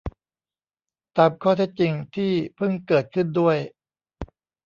[1.17, 3.57] ตามข้อเท็จจริงที่เพิ่งเกิดขึ้นด้วย